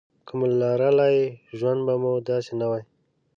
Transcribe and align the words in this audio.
که 0.25 0.31
مو 0.37 0.45
لرلای 0.59 1.19
ژوند 1.57 1.81
به 1.85 1.93
مو 2.01 2.11
داسې 2.29 2.53
نه 2.61 2.65
وای. 2.69 2.83